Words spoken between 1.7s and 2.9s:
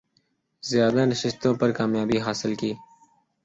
کامیابی حاصل کی